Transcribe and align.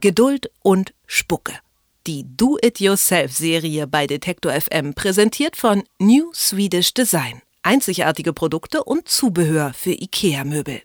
Geduld 0.00 0.50
und 0.62 0.92
Spucke. 1.06 1.54
Die 2.06 2.26
Do-It-Yourself-Serie 2.36 3.86
bei 3.86 4.06
Detektor 4.06 4.52
FM 4.52 4.92
präsentiert 4.92 5.56
von 5.56 5.84
New 5.98 6.32
Swedish 6.34 6.92
Design. 6.92 7.40
Einzigartige 7.62 8.34
Produkte 8.34 8.84
und 8.84 9.08
Zubehör 9.08 9.72
für 9.74 9.92
IKEA-Möbel. 9.92 10.82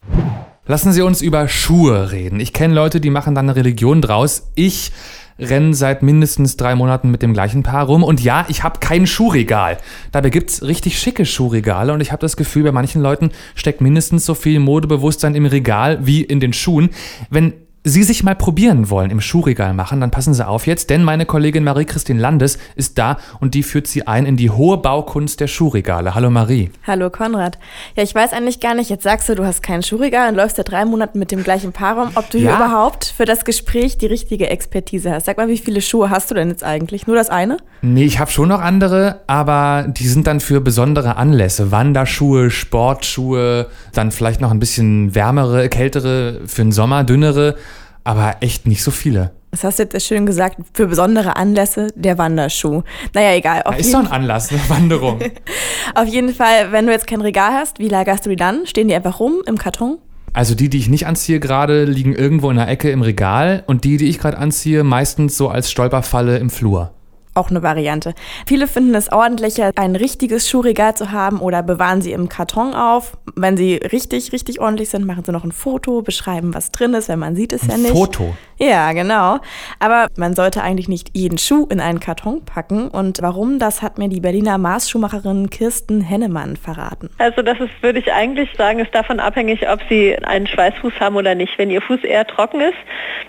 Lassen 0.66 0.94
Sie 0.94 1.02
uns 1.02 1.22
über 1.22 1.50
Schuhe 1.50 2.12
reden. 2.12 2.40
Ich 2.40 2.54
kenne 2.54 2.74
Leute, 2.74 3.02
die 3.02 3.10
machen 3.10 3.36
da 3.36 3.42
eine 3.42 3.56
Religion 3.56 4.02
draus. 4.02 4.50
Ich 4.56 4.94
renne 5.38 5.74
seit 5.74 6.04
mindestens 6.04 6.56
drei 6.56 6.76
Monaten 6.76 7.12
mit 7.12 7.22
dem 7.22 7.34
gleichen 7.34 7.64
Paar 7.64 7.88
rum. 7.88 8.04
Und 8.04 8.22
ja, 8.22 8.46
ich 8.48 8.64
habe 8.64 8.80
kein 8.80 9.08
Schuhregal. 9.08 9.78
Dabei 10.14 10.30
gibt's 10.30 10.64
richtig 10.64 10.98
schicke 10.98 11.26
Schuhregale 11.26 11.92
und 11.92 12.00
ich 12.00 12.14
habe 12.14 12.22
das 12.22 12.38
Gefühl, 12.38 12.64
bei 12.64 12.72
manchen 12.72 13.02
Leuten 13.02 13.32
steckt 13.56 13.82
mindestens 13.82 14.26
so 14.26 14.36
viel 14.36 14.60
Modebewusstsein 14.60 15.36
im 15.36 15.46
Regal 15.46 16.06
wie 16.06 16.22
in 16.22 16.40
den 16.40 16.54
Schuhen. 16.54 16.92
Wenn 17.30 17.54
Sie 17.84 18.04
sich 18.04 18.24
mal 18.24 18.36
probieren 18.36 18.92
wollen 18.92 19.10
im 19.10 19.22
Schuhregal 19.22 19.74
machen, 19.74 20.02
dann 20.02 20.12
passen 20.12 20.36
Sie 20.36 20.48
auf 20.48 20.68
jetzt, 20.68 20.92
denn 20.92 21.04
meine 21.04 21.26
Kollegin 21.26 21.64
Marie-Christine 21.64 22.22
Landes 22.22 22.60
ist 22.76 23.00
da 23.00 23.18
und 23.40 23.56
die 23.56 23.64
führt 23.64 23.88
Sie 23.88 24.06
ein 24.06 24.28
in 24.28 24.38
die 24.38 24.52
hohe 24.52 24.78
Baukunst 24.78 25.40
der 25.40 25.48
Schuhregale. 25.48 26.14
Hallo 26.14 26.30
Marie. 26.30 26.70
Hallo 26.86 27.10
Konrad. 27.10 27.58
Ja, 27.96 28.04
ich 28.04 28.14
weiß 28.14 28.34
eigentlich 28.34 28.60
gar 28.60 28.76
nicht, 28.76 28.92
jetzt 28.92 29.02
sagst 29.02 29.30
du, 29.30 29.34
du 29.34 29.48
hast 29.48 29.64
kein 29.64 29.82
Schuhregal 29.82 30.30
und 30.30 30.36
läufst 30.36 30.58
seit 30.58 30.70
drei 30.70 30.86
Monaten 30.86 31.18
mit 31.18 31.32
dem 31.32 31.44
gleichen 31.44 31.72
Paar 31.72 31.98
rum, 31.98 32.12
ob 32.14 32.30
du 32.30 32.38
ja. 32.38 32.50
hier 32.50 32.56
überhaupt 32.64 33.06
für 33.18 33.26
das 33.26 33.46
Gespräch 33.46 33.98
die 33.98 34.06
richtige 34.06 34.48
Expertise 34.48 35.12
hast. 35.12 35.26
Sag 35.26 35.38
mal, 35.38 35.48
wie 35.48 35.58
viele 35.58 35.82
Schuhe 35.82 36.12
hast 36.12 36.30
du 36.30 36.36
denn 36.36 36.50
jetzt 36.50 36.64
eigentlich? 36.64 37.08
Nur 37.08 37.16
das 37.16 37.32
eine? 37.32 37.58
Nee, 37.82 38.04
ich 38.04 38.20
habe 38.20 38.30
schon 38.30 38.50
noch 38.50 38.62
andere, 38.62 39.22
aber 39.26 39.88
die 39.88 40.08
sind 40.08 40.28
dann 40.28 40.40
für 40.40 40.62
besondere 40.62 41.16
Anlässe. 41.16 41.72
Wanderschuhe, 41.72 42.52
Sportschuhe, 42.52 43.72
dann 43.94 44.12
vielleicht 44.12 44.40
noch 44.40 44.52
ein 44.52 44.60
bisschen 44.60 45.16
wärmere, 45.16 45.68
kältere 45.68 46.42
für 46.46 46.62
den 46.62 46.72
Sommer, 46.72 47.04
dünnere 47.04 47.56
aber 48.04 48.38
echt 48.42 48.68
nicht 48.68 48.84
so 48.84 48.92
viele. 48.92 49.32
Das 49.52 49.66
hast 49.66 49.80
du 49.80 49.84
jetzt 49.84 50.06
schön 50.06 50.26
gesagt, 50.26 50.58
für 50.74 50.88
besondere 50.88 51.36
Anlässe 51.36 51.88
der 51.96 52.18
Wanderschuh. 52.18 52.84
Naja, 53.14 53.36
egal. 53.36 53.64
Auf 53.64 53.78
ist 53.78 53.94
doch 53.94 54.00
ein 54.00 54.08
Anlass, 54.08 54.50
eine 54.50 54.62
Wanderung. 54.70 55.20
auf 55.96 56.08
jeden 56.08 56.34
Fall, 56.34 56.72
wenn 56.72 56.86
du 56.86 56.94
jetzt 56.94 57.06
kein 57.06 57.20
Regal 57.20 57.52
hast, 57.52 57.80
wie 57.80 57.90
lagerst 57.90 58.26
du 58.26 58.30
die 58.30 58.38
dann? 58.38 58.66
Stehen 58.66 58.88
die 58.88 58.96
einfach 58.96 59.20
rum 59.20 59.42
im 59.46 59.58
Karton? 59.58 59.98
Also 60.34 60.56
die, 60.56 60.70
die 60.70 60.78
ich 60.78 60.88
nicht 60.88 61.06
anziehe 61.06 61.42
gerade, 61.42 61.84
liegen 61.84 62.16
irgendwo 62.16 62.50
in 62.50 62.56
der 62.56 62.70
Ecke 62.70 62.90
im 62.90 63.02
Regal 63.02 63.64
und 63.68 63.84
die, 63.84 63.98
die 63.98 64.08
ich 64.08 64.20
gerade 64.20 64.38
anziehe, 64.38 64.86
meistens 64.86 65.36
so 65.36 65.50
als 65.50 65.70
Stolperfalle 65.70 66.38
im 66.38 66.50
Flur 66.50 66.94
auch 67.34 67.50
eine 67.50 67.64
Variante. 67.64 68.14
Viele 68.46 68.68
finden 68.68 68.96
es 68.96 69.12
ordentlicher, 69.12 69.72
ein 69.76 69.96
richtiges 69.96 70.50
Schuhregal 70.50 70.96
zu 70.96 71.12
haben 71.12 71.40
oder 71.40 71.64
bewahren 71.64 72.02
sie 72.02 72.12
im 72.12 72.30
Karton 72.30 72.74
auf. 72.74 73.18
Wenn 73.36 73.58
sie 73.58 73.76
richtig, 73.76 74.34
richtig 74.34 74.60
ordentlich 74.60 74.90
sind, 74.90 75.06
machen 75.06 75.24
sie 75.24 75.32
noch 75.32 75.44
ein 75.44 75.52
Foto, 75.52 76.02
beschreiben, 76.02 76.54
was 76.54 76.72
drin 76.72 76.94
ist, 76.94 77.10
wenn 77.10 77.20
man 77.20 77.36
sieht 77.36 77.54
es 77.54 77.64
ein 77.64 77.70
ja 77.70 77.78
nicht. 77.78 77.92
Foto? 77.92 78.36
Ja, 78.58 78.92
genau. 78.92 79.40
Aber 79.80 80.08
man 80.18 80.36
sollte 80.36 80.62
eigentlich 80.62 80.88
nicht 80.88 81.18
jeden 81.18 81.40
Schuh 81.40 81.66
in 81.70 81.80
einen 81.80 82.00
Karton 82.00 82.46
packen. 82.46 82.90
Und 82.90 83.20
warum, 83.22 83.58
das 83.58 83.82
hat 83.82 83.98
mir 83.98 84.08
die 84.08 84.20
Berliner 84.20 84.58
Maßschuhmacherin 84.58 85.50
Kirsten 85.50 86.02
Hennemann 86.02 86.58
verraten. 86.58 87.10
Also 87.18 87.42
das 87.42 87.60
ist, 87.60 87.72
würde 87.82 88.00
ich 88.00 88.14
eigentlich 88.14 88.50
sagen, 88.58 88.80
ist 88.80 88.94
davon 88.94 89.20
abhängig, 89.20 89.68
ob 89.68 89.80
sie 89.90 90.16
einen 90.16 90.46
Schweißfuß 90.46 90.94
haben 91.00 91.16
oder 91.16 91.34
nicht. 91.34 91.58
Wenn 91.58 91.72
ihr 91.72 91.82
Fuß 91.82 92.04
eher 92.04 92.28
trocken 92.28 92.62
ist, 92.62 92.78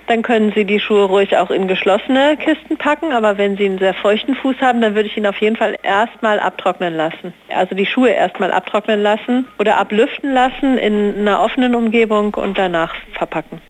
dann 0.06 0.22
können 0.22 0.52
sie 0.54 0.66
die 0.66 0.80
Schuhe 0.80 1.04
ruhig 1.04 1.36
auch 1.36 1.50
in 1.50 1.66
geschlossene 1.66 2.36
Kisten 2.36 2.76
packen. 2.76 3.12
Aber 3.12 3.38
wenn 3.38 3.56
sie 3.56 3.64
einen 3.64 3.78
sehr 3.78 3.91
sehr 3.92 4.00
feuchten 4.00 4.34
Fuß 4.34 4.56
haben, 4.60 4.80
dann 4.80 4.94
würde 4.94 5.08
ich 5.08 5.16
ihn 5.16 5.26
auf 5.26 5.40
jeden 5.40 5.56
Fall 5.56 5.76
erstmal 5.82 6.40
abtrocknen 6.40 6.94
lassen. 6.94 7.34
Also 7.54 7.74
die 7.74 7.86
Schuhe 7.86 8.10
erstmal 8.10 8.52
abtrocknen 8.52 9.02
lassen 9.02 9.46
oder 9.58 9.78
ablüften 9.78 10.32
lassen 10.32 10.78
in 10.78 11.18
einer 11.18 11.40
offenen 11.40 11.74
Umgebung 11.74 12.34
und 12.34 12.58
danach 12.58 12.94
verpacken. 13.12 13.60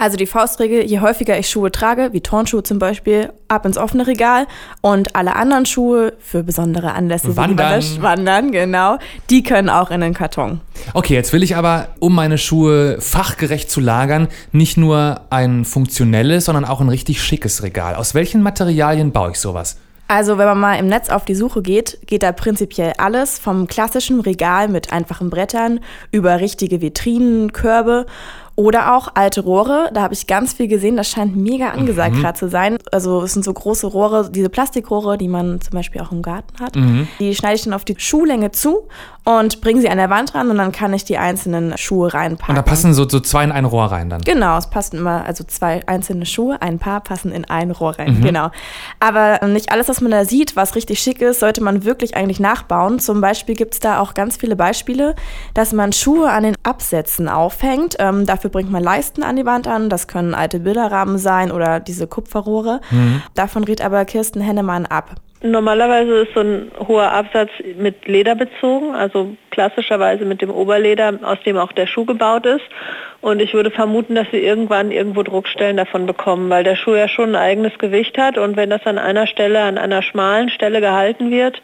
Also 0.00 0.16
die 0.16 0.24
Faustregel, 0.24 0.86
je 0.86 1.00
häufiger 1.00 1.38
ich 1.38 1.50
Schuhe 1.50 1.70
trage, 1.70 2.14
wie 2.14 2.22
Turnschuhe 2.22 2.62
zum 2.62 2.78
Beispiel, 2.78 3.34
ab 3.48 3.66
ins 3.66 3.76
offene 3.76 4.06
Regal 4.06 4.46
und 4.80 5.14
alle 5.14 5.36
anderen 5.36 5.66
Schuhe 5.66 6.14
für 6.20 6.42
besondere 6.42 6.94
Anlässe, 6.94 7.36
wandern, 7.36 7.82
wie 7.82 8.00
wandern, 8.00 8.50
genau, 8.50 8.96
die 9.28 9.42
können 9.42 9.68
auch 9.68 9.90
in 9.90 10.00
den 10.00 10.14
Karton. 10.14 10.62
Okay, 10.94 11.12
jetzt 11.12 11.34
will 11.34 11.42
ich 11.42 11.54
aber, 11.54 11.88
um 11.98 12.14
meine 12.14 12.38
Schuhe 12.38 12.98
fachgerecht 12.98 13.70
zu 13.70 13.80
lagern, 13.80 14.28
nicht 14.52 14.78
nur 14.78 15.20
ein 15.28 15.66
funktionelles, 15.66 16.46
sondern 16.46 16.64
auch 16.64 16.80
ein 16.80 16.88
richtig 16.88 17.22
schickes 17.22 17.62
Regal. 17.62 17.94
Aus 17.94 18.14
welchen 18.14 18.40
Materialien 18.40 19.12
baue 19.12 19.32
ich 19.32 19.36
sowas? 19.38 19.76
Also 20.10 20.38
wenn 20.38 20.46
man 20.46 20.58
mal 20.58 20.74
im 20.74 20.88
Netz 20.88 21.08
auf 21.08 21.24
die 21.24 21.36
Suche 21.36 21.62
geht, 21.62 21.98
geht 22.06 22.24
da 22.24 22.32
prinzipiell 22.32 22.94
alles 22.98 23.38
vom 23.38 23.68
klassischen 23.68 24.18
Regal 24.18 24.66
mit 24.66 24.92
einfachen 24.92 25.30
Brettern 25.30 25.78
über 26.10 26.40
richtige 26.40 26.80
Vitrinen, 26.80 27.52
Körbe 27.52 28.06
oder 28.60 28.94
auch 28.94 29.08
alte 29.14 29.40
Rohre, 29.40 29.90
da 29.94 30.02
habe 30.02 30.12
ich 30.12 30.26
ganz 30.26 30.52
viel 30.52 30.68
gesehen, 30.68 30.96
das 30.96 31.08
scheint 31.08 31.34
mega 31.34 31.70
angesagt 31.70 32.14
mhm. 32.14 32.20
gerade 32.20 32.38
zu 32.38 32.48
sein. 32.48 32.76
Also 32.92 33.22
es 33.22 33.32
sind 33.32 33.42
so 33.42 33.54
große 33.54 33.86
Rohre, 33.86 34.30
diese 34.30 34.50
Plastikrohre, 34.50 35.16
die 35.16 35.28
man 35.28 35.62
zum 35.62 35.72
Beispiel 35.72 36.02
auch 36.02 36.12
im 36.12 36.20
Garten 36.20 36.62
hat. 36.62 36.76
Mhm. 36.76 37.08
Die 37.18 37.34
schneide 37.34 37.54
ich 37.54 37.62
dann 37.62 37.72
auf 37.72 37.86
die 37.86 37.94
Schuhlänge 37.96 38.50
zu 38.50 38.86
und 39.38 39.60
bringe 39.60 39.80
sie 39.80 39.88
an 39.88 39.98
der 39.98 40.10
Wand 40.10 40.34
ran 40.34 40.50
und 40.50 40.58
dann 40.58 40.72
kann 40.72 40.92
ich 40.92 41.04
die 41.04 41.16
einzelnen 41.16 41.78
Schuhe 41.78 42.12
reinpacken. 42.12 42.56
Und 42.56 42.56
da 42.56 42.62
passen 42.62 42.92
so, 42.92 43.08
so 43.08 43.20
zwei 43.20 43.44
in 43.44 43.52
ein 43.52 43.64
Rohr 43.64 43.86
rein 43.86 44.10
dann? 44.10 44.20
Genau, 44.22 44.58
es 44.58 44.68
passen 44.68 44.96
immer, 44.96 45.24
also 45.24 45.44
zwei 45.44 45.86
einzelne 45.86 46.26
Schuhe, 46.26 46.60
ein 46.60 46.78
Paar 46.78 47.00
passen 47.00 47.32
in 47.32 47.44
ein 47.44 47.70
Rohr 47.70 47.98
rein, 47.98 48.18
mhm. 48.18 48.22
genau. 48.22 48.50
Aber 48.98 49.46
nicht 49.46 49.72
alles, 49.72 49.88
was 49.88 50.00
man 50.00 50.10
da 50.10 50.24
sieht, 50.24 50.56
was 50.56 50.74
richtig 50.74 50.98
schick 50.98 51.22
ist, 51.22 51.40
sollte 51.40 51.62
man 51.62 51.84
wirklich 51.84 52.16
eigentlich 52.16 52.40
nachbauen. 52.40 52.98
Zum 52.98 53.20
Beispiel 53.20 53.54
gibt 53.54 53.74
es 53.74 53.80
da 53.80 54.00
auch 54.00 54.14
ganz 54.14 54.36
viele 54.36 54.56
Beispiele, 54.56 55.14
dass 55.54 55.72
man 55.72 55.92
Schuhe 55.92 56.30
an 56.30 56.42
den 56.42 56.56
Absätzen 56.64 57.28
aufhängt. 57.28 57.96
Ähm, 58.00 58.26
dafür 58.26 58.40
Dafür 58.40 58.52
bringt 58.52 58.72
man 58.72 58.82
Leisten 58.82 59.22
an 59.22 59.36
die 59.36 59.44
Wand 59.44 59.68
an. 59.68 59.90
Das 59.90 60.08
können 60.08 60.34
alte 60.34 60.60
Bilderrahmen 60.60 61.18
sein 61.18 61.52
oder 61.52 61.78
diese 61.78 62.06
Kupferrohre. 62.06 62.80
Mhm. 62.90 63.20
Davon 63.34 63.64
rät 63.64 63.82
aber 63.82 64.06
Kirsten 64.06 64.40
Hennemann 64.40 64.86
ab. 64.86 65.16
Normalerweise 65.42 66.16
ist 66.16 66.34
so 66.34 66.40
ein 66.40 66.70
hoher 66.86 67.12
Absatz 67.12 67.50
mit 67.78 68.06
Leder 68.06 68.34
bezogen, 68.34 68.94
also 68.94 69.36
klassischerweise 69.50 70.26
mit 70.26 70.42
dem 70.42 70.50
Oberleder, 70.50 71.14
aus 71.22 71.38
dem 71.46 71.56
auch 71.56 71.72
der 71.72 71.86
Schuh 71.86 72.04
gebaut 72.04 72.44
ist. 72.44 72.64
Und 73.22 73.40
ich 73.40 73.54
würde 73.54 73.70
vermuten, 73.70 74.14
dass 74.16 74.26
sie 74.30 74.38
irgendwann 74.38 74.90
irgendwo 74.90 75.22
Druckstellen 75.22 75.78
davon 75.78 76.04
bekommen, 76.04 76.50
weil 76.50 76.62
der 76.62 76.76
Schuh 76.76 76.94
ja 76.94 77.08
schon 77.08 77.30
ein 77.30 77.42
eigenes 77.42 77.78
Gewicht 77.78 78.18
hat 78.18 78.36
und 78.36 78.56
wenn 78.56 78.68
das 78.68 78.84
an 78.84 78.98
einer 78.98 79.26
Stelle, 79.26 79.62
an 79.62 79.78
einer 79.78 80.02
schmalen 80.02 80.50
Stelle 80.50 80.82
gehalten 80.82 81.30
wird, 81.30 81.62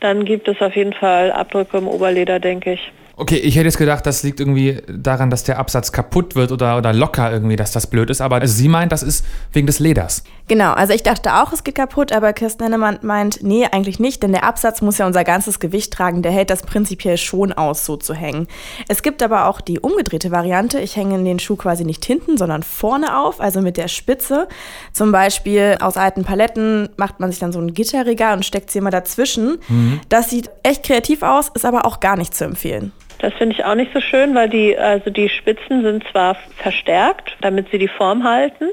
dann 0.00 0.24
gibt 0.24 0.48
es 0.48 0.62
auf 0.62 0.74
jeden 0.74 0.94
Fall 0.94 1.30
Abdrücke 1.30 1.76
im 1.76 1.88
Oberleder, 1.88 2.40
denke 2.40 2.72
ich. 2.72 2.92
Okay, 3.20 3.34
ich 3.34 3.56
hätte 3.56 3.64
jetzt 3.64 3.78
gedacht, 3.78 4.06
das 4.06 4.22
liegt 4.22 4.38
irgendwie 4.38 4.80
daran, 4.86 5.28
dass 5.28 5.42
der 5.42 5.58
Absatz 5.58 5.90
kaputt 5.90 6.36
wird 6.36 6.52
oder, 6.52 6.78
oder 6.78 6.92
locker 6.92 7.32
irgendwie, 7.32 7.56
dass 7.56 7.72
das 7.72 7.88
blöd 7.88 8.10
ist. 8.10 8.20
Aber 8.20 8.36
also 8.36 8.54
sie 8.54 8.68
meint, 8.68 8.92
das 8.92 9.02
ist 9.02 9.24
wegen 9.52 9.66
des 9.66 9.80
Leders. 9.80 10.22
Genau, 10.46 10.72
also 10.72 10.92
ich 10.92 11.02
dachte 11.02 11.34
auch, 11.34 11.52
es 11.52 11.64
geht 11.64 11.74
kaputt, 11.74 12.12
aber 12.12 12.32
Kirsten 12.32 12.62
Hennemann 12.62 13.00
meint, 13.02 13.42
nee, 13.42 13.66
eigentlich 13.66 13.98
nicht, 13.98 14.22
denn 14.22 14.30
der 14.30 14.44
Absatz 14.44 14.82
muss 14.82 14.98
ja 14.98 15.06
unser 15.06 15.24
ganzes 15.24 15.58
Gewicht 15.58 15.92
tragen. 15.92 16.22
Der 16.22 16.30
hält 16.30 16.48
das 16.50 16.62
prinzipiell 16.62 17.16
schon 17.16 17.52
aus, 17.52 17.84
so 17.84 17.96
zu 17.96 18.14
hängen. 18.14 18.46
Es 18.86 19.02
gibt 19.02 19.20
aber 19.20 19.48
auch 19.48 19.60
die 19.60 19.80
umgedrehte 19.80 20.30
Variante. 20.30 20.78
Ich 20.78 20.94
hänge 20.94 21.20
den 21.24 21.40
Schuh 21.40 21.56
quasi 21.56 21.84
nicht 21.84 22.04
hinten, 22.04 22.38
sondern 22.38 22.62
vorne 22.62 23.18
auf, 23.18 23.40
also 23.40 23.60
mit 23.60 23.78
der 23.78 23.88
Spitze. 23.88 24.46
Zum 24.92 25.10
Beispiel 25.10 25.76
aus 25.80 25.96
alten 25.96 26.22
Paletten 26.22 26.88
macht 26.96 27.18
man 27.18 27.32
sich 27.32 27.40
dann 27.40 27.50
so 27.50 27.58
ein 27.60 27.74
Gitterregal 27.74 28.36
und 28.36 28.44
steckt 28.44 28.70
sie 28.70 28.78
immer 28.78 28.92
dazwischen. 28.92 29.58
Mhm. 29.66 30.00
Das 30.08 30.30
sieht 30.30 30.50
echt 30.62 30.84
kreativ 30.84 31.22
aus, 31.22 31.48
ist 31.52 31.64
aber 31.64 31.84
auch 31.84 31.98
gar 31.98 32.16
nicht 32.16 32.32
zu 32.32 32.44
empfehlen. 32.44 32.92
Das 33.18 33.34
finde 33.34 33.56
ich 33.56 33.64
auch 33.64 33.74
nicht 33.74 33.92
so 33.92 34.00
schön, 34.00 34.34
weil 34.34 34.48
die, 34.48 34.78
also 34.78 35.10
die 35.10 35.28
Spitzen 35.28 35.82
sind 35.82 36.04
zwar 36.10 36.36
verstärkt, 36.56 37.36
damit 37.40 37.70
sie 37.70 37.78
die 37.78 37.88
Form 37.88 38.24
halten, 38.24 38.70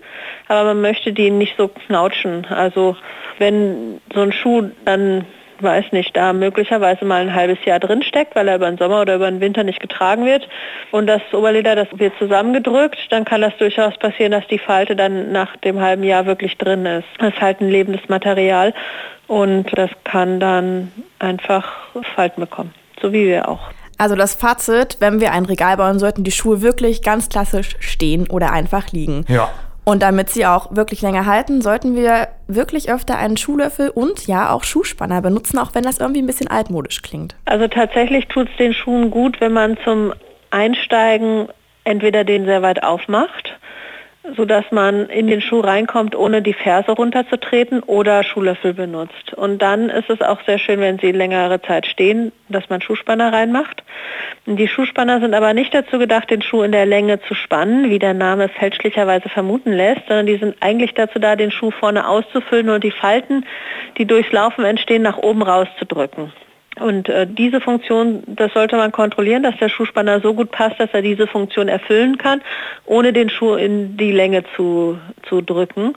aber 0.48 0.66
man 0.66 0.82
möchte 0.82 1.14
die 1.14 1.32
nicht 1.32 1.56
so 1.58 1.68
knautschen. 1.68 2.46
Also 2.46 2.96
wenn 3.40 4.00
so 4.14 4.22
ein 4.22 4.32
Schuh 4.32 4.70
dann 4.86 5.26
weiß 5.62 5.92
nicht, 5.92 6.16
da 6.16 6.34
möglicherweise 6.34 7.06
mal 7.06 7.22
ein 7.22 7.34
halbes 7.34 7.64
Jahr 7.66 7.80
drin 7.80 8.04
steckt, 8.04 8.36
weil 8.36 8.48
er 8.48 8.56
über 8.56 8.70
den 8.70 8.78
Sommer 8.78 9.02
oder 9.02 9.16
über 9.16 9.30
den 9.30 9.40
Winter 9.40 9.64
nicht 9.64 9.80
getragen 9.80 10.26
wird 10.26 10.48
und 10.92 11.08
das 11.08 11.22
Oberleder, 11.32 11.76
das 11.76 11.88
wird 11.94 12.14
zusammengedrückt, 12.20 12.98
dann 13.10 13.26
kann 13.26 13.42
das 13.42 13.56
durchaus 13.58 13.98
passieren, 13.98 14.32
dass 14.32 14.48
die 14.48 14.60
Falte 14.60 14.96
dann 14.96 15.32
nach 15.32 15.56
dem 15.58 15.80
halben 15.80 16.04
Jahr 16.04 16.26
wirklich 16.26 16.58
drin 16.58 16.86
ist. 16.86 17.08
Das 17.20 17.34
ist 17.34 17.42
halt 17.42 17.62
ein 17.62 17.70
lebendes 17.70 18.08
Material 18.10 18.74
und 19.28 19.66
das 19.78 19.90
kann 20.04 20.40
dann 20.40 20.92
einfach 21.20 21.66
Falten 22.16 22.42
bekommen, 22.42 22.74
so 23.02 23.14
wie 23.14 23.26
wir 23.26 23.48
auch. 23.48 23.70
Also 23.98 24.16
das 24.16 24.36
Fazit, 24.36 24.98
wenn 25.00 25.20
wir 25.20 25.32
ein 25.32 25.46
Regal 25.46 25.78
bauen, 25.78 26.00
sollten 26.00 26.24
die 26.24 26.32
Schuhe 26.32 26.62
wirklich 26.62 27.02
ganz 27.02 27.30
klassisch 27.30 27.76
stehen 27.80 28.28
oder 28.28 28.52
einfach 28.52 28.92
liegen. 28.92 29.26
Ja. 29.28 29.50
Und 29.86 30.02
damit 30.02 30.32
sie 30.32 30.48
auch 30.48 30.76
wirklich 30.76 31.02
länger 31.04 31.28
halten, 31.28 31.62
sollten 31.62 31.96
wir 31.96 32.30
wirklich 32.48 32.92
öfter 32.92 33.18
einen 33.18 33.38
Schuhlöffel 33.38 33.90
und 33.90 34.26
ja 34.26 34.52
auch 34.52 34.64
Schuhspanner 34.64 35.22
benutzen, 35.22 35.60
auch 35.60 35.76
wenn 35.76 35.84
das 35.84 36.00
irgendwie 36.00 36.24
ein 36.24 36.28
bisschen 36.28 36.48
altmodisch 36.48 37.04
klingt. 37.04 37.36
Also 37.46 37.68
tatsächlich 37.68 38.28
tut 38.28 38.50
es 38.50 38.58
den 38.58 38.74
Schuhen 38.74 39.12
gut, 39.12 39.40
wenn 39.42 39.54
man 39.54 39.78
zum 39.84 40.14
Einsteigen 40.50 41.50
entweder 41.84 42.24
den 42.24 42.46
sehr 42.46 42.64
weit 42.64 42.84
aufmacht 42.84 43.55
sodass 44.36 44.66
man 44.72 45.08
in 45.10 45.28
den 45.28 45.42
Schuh 45.42 45.60
reinkommt, 45.60 46.16
ohne 46.16 46.42
die 46.42 46.54
Ferse 46.54 46.92
runterzutreten 46.92 47.82
oder 47.82 48.24
Schuhlöffel 48.24 48.74
benutzt. 48.74 49.34
Und 49.36 49.62
dann 49.62 49.90
ist 49.90 50.10
es 50.10 50.22
auch 50.22 50.40
sehr 50.46 50.58
schön, 50.58 50.80
wenn 50.80 51.00
sie 51.00 51.12
längere 51.12 51.62
Zeit 51.62 51.86
stehen, 51.86 52.32
dass 52.50 52.70
man 52.70 52.82
Schuhspanner 52.82 53.32
reinmacht. 53.32 53.84
Die 54.46 54.68
Schuhspanner 54.68 55.20
sind 55.20 55.34
aber 55.34 55.54
nicht 55.54 55.74
dazu 55.74 55.98
gedacht, 55.98 56.30
den 56.30 56.42
Schuh 56.42 56.64
in 56.64 56.72
der 56.72 56.86
Länge 56.86 57.22
zu 57.22 57.34
spannen, 57.34 57.90
wie 57.90 58.00
der 58.00 58.14
Name 58.14 58.50
fälschlicherweise 58.50 59.30
vermuten 59.30 59.72
lässt, 59.72 60.08
sondern 60.08 60.26
die 60.26 60.38
sind 60.38 60.56
eigentlich 60.60 60.94
dazu 60.94 61.20
da, 61.20 61.36
den 61.36 61.52
Schuh 61.52 61.72
vorne 61.72 62.08
auszufüllen 62.08 62.70
und 62.70 62.84
die 62.84 62.92
Falten, 62.92 63.46
die 63.98 64.06
durchs 64.06 64.32
Laufen 64.32 64.66
entstehen, 64.66 65.02
nach 65.02 65.18
oben 65.18 65.42
rauszudrücken. 65.42 66.32
Und 66.80 67.08
äh, 67.10 67.26
diese 67.26 67.62
Funktion, 67.62 68.24
das 68.28 68.54
sollte 68.54 68.76
man 68.76 68.92
kontrollieren, 68.92 69.44
dass 69.44 69.58
der 69.58 69.70
Schuhspanner 69.70 70.20
so 70.20 70.34
gut 70.34 70.52
passt, 70.52 70.80
dass 70.80 70.90
er 70.92 71.02
diese 71.02 71.28
Funktion 71.28 71.68
erfüllen 71.68 72.18
kann, 72.18 72.42
ohne 72.86 73.14
den 73.14 73.30
Schuh 73.30 73.56
in 73.56 73.98
die 73.98 74.12
Länge 74.12 74.44
zu, 74.56 74.98
zu 75.28 75.42
drücken 75.42 75.96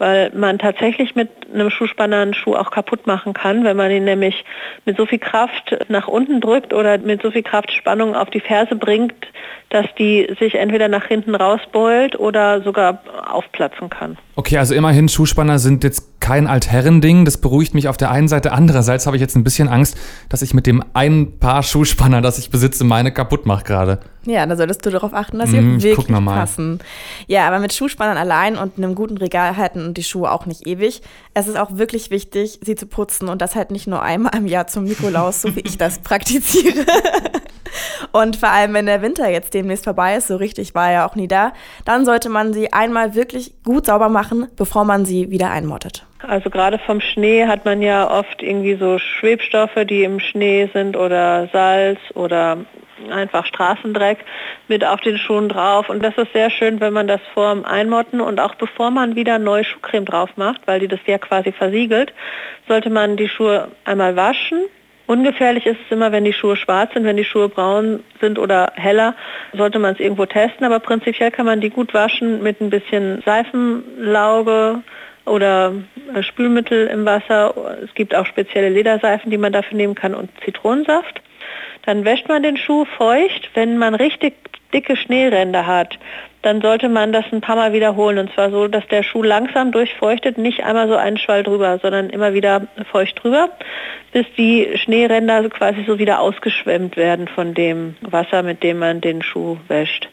weil 0.00 0.32
man 0.34 0.58
tatsächlich 0.58 1.14
mit 1.14 1.28
einem 1.52 1.68
Schuhspanner 1.68 2.20
einen 2.20 2.34
Schuh 2.34 2.54
auch 2.54 2.70
kaputt 2.70 3.06
machen 3.06 3.34
kann, 3.34 3.64
wenn 3.64 3.76
man 3.76 3.90
ihn 3.90 4.04
nämlich 4.04 4.44
mit 4.86 4.96
so 4.96 5.04
viel 5.04 5.18
Kraft 5.18 5.76
nach 5.88 6.08
unten 6.08 6.40
drückt 6.40 6.72
oder 6.72 6.96
mit 6.96 7.20
so 7.20 7.30
viel 7.30 7.42
Kraftspannung 7.42 8.16
auf 8.16 8.30
die 8.30 8.40
Ferse 8.40 8.76
bringt, 8.76 9.14
dass 9.68 9.86
die 9.98 10.26
sich 10.40 10.54
entweder 10.54 10.88
nach 10.88 11.04
hinten 11.04 11.34
rausbeult 11.34 12.18
oder 12.18 12.62
sogar 12.62 13.02
aufplatzen 13.30 13.90
kann. 13.90 14.16
Okay, 14.36 14.56
also 14.56 14.74
immerhin, 14.74 15.08
Schuhspanner 15.08 15.58
sind 15.58 15.84
jetzt 15.84 16.18
kein 16.20 16.46
Altherrending. 16.46 17.24
Das 17.24 17.38
beruhigt 17.38 17.74
mich 17.74 17.88
auf 17.88 17.96
der 17.96 18.10
einen 18.10 18.26
Seite. 18.26 18.52
Andererseits 18.52 19.06
habe 19.06 19.16
ich 19.16 19.20
jetzt 19.20 19.36
ein 19.36 19.44
bisschen 19.44 19.68
Angst, 19.68 19.98
dass 20.28 20.42
ich 20.42 20.54
mit 20.54 20.66
dem 20.66 20.82
einen 20.94 21.38
Paar 21.38 21.62
Schuhspanner, 21.62 22.22
das 22.22 22.38
ich 22.38 22.50
besitze, 22.50 22.84
meine 22.84 23.12
kaputt 23.12 23.46
mache 23.46 23.64
gerade. 23.64 24.00
Ja, 24.24 24.44
da 24.44 24.56
solltest 24.56 24.84
du 24.84 24.90
darauf 24.90 25.14
achten, 25.14 25.38
dass 25.38 25.50
sie 25.50 25.60
mm, 25.60 25.82
wirklich 25.82 26.24
passen. 26.24 26.80
Ja, 27.26 27.46
aber 27.46 27.58
mit 27.58 27.72
Schuhspannern 27.72 28.18
allein 28.18 28.56
und 28.56 28.76
einem 28.76 28.94
guten 28.94 29.16
Regal 29.16 29.56
halten 29.56 29.89
die 29.94 30.02
Schuhe 30.02 30.30
auch 30.30 30.46
nicht 30.46 30.66
ewig. 30.66 31.02
Es 31.34 31.48
ist 31.48 31.58
auch 31.58 31.76
wirklich 31.76 32.10
wichtig, 32.10 32.60
sie 32.62 32.74
zu 32.74 32.86
putzen 32.86 33.28
und 33.28 33.42
das 33.42 33.54
halt 33.54 33.70
nicht 33.70 33.86
nur 33.86 34.02
einmal 34.02 34.34
im 34.36 34.46
Jahr 34.46 34.66
zum 34.66 34.84
Nikolaus, 34.84 35.42
so 35.42 35.54
wie 35.56 35.60
ich 35.60 35.78
das 35.78 35.98
praktiziere. 36.02 36.84
Und 38.12 38.36
vor 38.36 38.50
allem, 38.50 38.74
wenn 38.74 38.86
der 38.86 39.02
Winter 39.02 39.28
jetzt 39.30 39.54
demnächst 39.54 39.84
vorbei 39.84 40.16
ist, 40.16 40.26
so 40.28 40.36
richtig 40.36 40.74
war 40.74 40.90
er 40.90 41.06
auch 41.06 41.14
nie 41.14 41.28
da, 41.28 41.52
dann 41.84 42.04
sollte 42.04 42.28
man 42.28 42.52
sie 42.52 42.72
einmal 42.72 43.14
wirklich 43.14 43.52
gut 43.64 43.86
sauber 43.86 44.08
machen, 44.08 44.48
bevor 44.56 44.84
man 44.84 45.04
sie 45.04 45.30
wieder 45.30 45.50
einmottet. 45.50 46.06
Also 46.22 46.50
gerade 46.50 46.78
vom 46.78 47.00
Schnee 47.00 47.46
hat 47.46 47.64
man 47.64 47.80
ja 47.82 48.10
oft 48.10 48.42
irgendwie 48.42 48.74
so 48.74 48.98
Schwebstoffe, 48.98 49.86
die 49.88 50.04
im 50.04 50.20
Schnee 50.20 50.68
sind 50.72 50.96
oder 50.96 51.48
Salz 51.52 51.98
oder 52.14 52.58
einfach 53.10 53.46
Straßendreck 53.46 54.18
mit 54.68 54.84
auf 54.84 55.00
den 55.00 55.18
Schuhen 55.18 55.48
drauf. 55.48 55.88
Und 55.88 56.02
das 56.02 56.16
ist 56.16 56.32
sehr 56.32 56.50
schön, 56.50 56.80
wenn 56.80 56.92
man 56.92 57.06
das 57.06 57.20
vorm 57.34 57.64
Einmotten 57.64 58.20
und 58.20 58.40
auch 58.40 58.54
bevor 58.54 58.90
man 58.90 59.16
wieder 59.16 59.38
neue 59.38 59.64
Schuhcreme 59.64 60.04
drauf 60.04 60.30
macht, 60.36 60.60
weil 60.66 60.80
die 60.80 60.88
das 60.88 61.00
ja 61.06 61.18
quasi 61.18 61.52
versiegelt, 61.52 62.12
sollte 62.68 62.90
man 62.90 63.16
die 63.16 63.28
Schuhe 63.28 63.68
einmal 63.84 64.16
waschen 64.16 64.64
Ungefährlich 65.10 65.66
ist 65.66 65.80
es 65.84 65.90
immer, 65.90 66.12
wenn 66.12 66.22
die 66.22 66.32
Schuhe 66.32 66.54
schwarz 66.54 66.94
sind, 66.94 67.02
wenn 67.02 67.16
die 67.16 67.24
Schuhe 67.24 67.48
braun 67.48 68.04
sind 68.20 68.38
oder 68.38 68.72
heller, 68.76 69.16
sollte 69.52 69.80
man 69.80 69.94
es 69.94 69.98
irgendwo 69.98 70.24
testen. 70.24 70.64
Aber 70.64 70.78
prinzipiell 70.78 71.32
kann 71.32 71.46
man 71.46 71.60
die 71.60 71.70
gut 71.70 71.92
waschen 71.92 72.44
mit 72.44 72.60
ein 72.60 72.70
bisschen 72.70 73.20
Seifenlauge 73.26 74.84
oder 75.26 75.72
Spülmittel 76.20 76.86
im 76.86 77.04
Wasser. 77.06 77.52
Es 77.82 77.92
gibt 77.94 78.14
auch 78.14 78.24
spezielle 78.24 78.68
Lederseifen, 78.68 79.32
die 79.32 79.36
man 79.36 79.52
dafür 79.52 79.76
nehmen 79.76 79.96
kann 79.96 80.14
und 80.14 80.30
Zitronensaft. 80.44 81.20
Dann 81.86 82.04
wäscht 82.04 82.28
man 82.28 82.44
den 82.44 82.56
Schuh 82.56 82.84
feucht. 82.84 83.50
Wenn 83.54 83.78
man 83.78 83.96
richtig 83.96 84.34
dicke 84.72 84.94
Schneeränder 84.94 85.66
hat, 85.66 85.98
dann 86.42 86.60
sollte 86.60 86.88
man 86.88 87.12
das 87.12 87.24
ein 87.32 87.40
paar 87.40 87.56
Mal 87.56 87.72
wiederholen. 87.72 88.18
Und 88.18 88.32
zwar 88.32 88.50
so, 88.50 88.68
dass 88.68 88.86
der 88.88 89.02
Schuh 89.02 89.22
langsam 89.22 89.72
durchfeuchtet, 89.72 90.38
nicht 90.38 90.64
einmal 90.64 90.88
so 90.88 90.96
einen 90.96 91.18
Schwall 91.18 91.42
drüber, 91.42 91.78
sondern 91.82 92.10
immer 92.10 92.32
wieder 92.32 92.66
feucht 92.90 93.22
drüber, 93.22 93.50
bis 94.12 94.26
die 94.36 94.70
Schneeränder 94.76 95.48
quasi 95.50 95.84
so 95.86 95.98
wieder 95.98 96.20
ausgeschwemmt 96.20 96.96
werden 96.96 97.28
von 97.28 97.54
dem 97.54 97.96
Wasser, 98.00 98.42
mit 98.42 98.62
dem 98.62 98.78
man 98.78 99.00
den 99.00 99.22
Schuh 99.22 99.58
wäscht. 99.68 100.08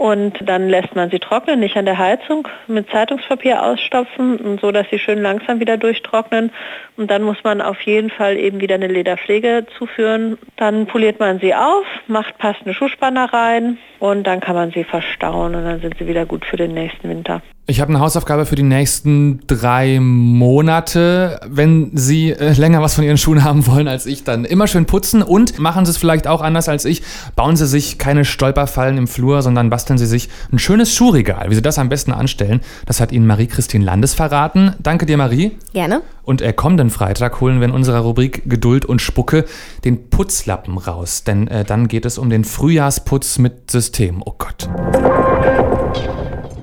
Und 0.00 0.38
dann 0.40 0.70
lässt 0.70 0.96
man 0.96 1.10
sie 1.10 1.18
trocknen, 1.18 1.60
nicht 1.60 1.76
an 1.76 1.84
der 1.84 1.98
Heizung, 1.98 2.48
mit 2.66 2.88
Zeitungspapier 2.88 3.62
ausstopfen, 3.62 4.58
so 4.58 4.72
dass 4.72 4.88
sie 4.88 4.98
schön 4.98 5.20
langsam 5.20 5.60
wieder 5.60 5.76
durchtrocknen. 5.76 6.52
Und 6.96 7.10
dann 7.10 7.22
muss 7.22 7.36
man 7.44 7.60
auf 7.60 7.78
jeden 7.82 8.08
Fall 8.08 8.38
eben 8.38 8.62
wieder 8.62 8.76
eine 8.76 8.86
Lederpflege 8.86 9.66
zuführen. 9.76 10.38
Dann 10.56 10.86
poliert 10.86 11.20
man 11.20 11.38
sie 11.38 11.54
auf, 11.54 11.84
macht 12.06 12.38
passende 12.38 12.72
Schuhspanner 12.72 13.30
rein 13.30 13.76
und 13.98 14.26
dann 14.26 14.40
kann 14.40 14.54
man 14.54 14.70
sie 14.70 14.84
verstauen 14.84 15.54
und 15.54 15.66
dann 15.66 15.82
sind 15.82 15.98
sie 15.98 16.06
wieder 16.06 16.24
gut 16.24 16.46
für 16.46 16.56
den 16.56 16.72
nächsten 16.72 17.06
Winter. 17.06 17.42
Ich 17.66 17.80
habe 17.80 17.90
eine 17.90 18.00
Hausaufgabe 18.00 18.46
für 18.46 18.56
die 18.56 18.64
nächsten 18.64 19.42
drei 19.46 20.00
Monate. 20.00 21.40
Wenn 21.46 21.92
Sie 21.94 22.32
äh, 22.32 22.52
länger 22.54 22.82
was 22.82 22.94
von 22.96 23.04
Ihren 23.04 23.16
Schuhen 23.16 23.44
haben 23.44 23.64
wollen 23.68 23.86
als 23.86 24.06
ich, 24.06 24.24
dann 24.24 24.44
immer 24.44 24.66
schön 24.66 24.86
putzen 24.86 25.22
und 25.22 25.60
machen 25.60 25.86
Sie 25.86 25.90
es 25.90 25.96
vielleicht 25.96 26.26
auch 26.26 26.40
anders 26.40 26.68
als 26.68 26.84
ich. 26.84 27.02
Bauen 27.36 27.54
Sie 27.54 27.68
sich 27.68 27.96
keine 27.96 28.24
Stolperfallen 28.24 28.98
im 28.98 29.06
Flur, 29.06 29.42
sondern 29.42 29.70
basteln 29.70 29.98
Sie 29.98 30.06
sich 30.06 30.28
ein 30.52 30.58
schönes 30.58 30.92
Schuhregal. 30.92 31.48
Wie 31.50 31.54
Sie 31.54 31.62
das 31.62 31.78
am 31.78 31.88
besten 31.88 32.12
anstellen, 32.12 32.60
das 32.86 33.00
hat 33.00 33.12
Ihnen 33.12 33.28
Marie-Christine 33.28 33.84
Landes 33.84 34.14
verraten. 34.14 34.74
Danke 34.80 35.06
dir, 35.06 35.16
Marie. 35.16 35.52
Gerne. 35.72 36.02
Und 36.24 36.40
er 36.40 36.52
kommenden 36.52 36.90
Freitag 36.90 37.40
holen 37.40 37.60
wir 37.60 37.68
in 37.68 37.74
unserer 37.74 38.00
Rubrik 38.00 38.50
Geduld 38.50 38.84
und 38.84 39.00
Spucke 39.00 39.44
den 39.84 40.10
Putzlappen 40.10 40.76
raus. 40.76 41.22
Denn 41.22 41.46
äh, 41.46 41.64
dann 41.64 41.86
geht 41.86 42.04
es 42.04 42.18
um 42.18 42.30
den 42.30 42.42
Frühjahrsputz 42.42 43.38
mit 43.38 43.70
System. 43.70 44.22
Oh 44.26 44.34
Gott. 44.36 44.68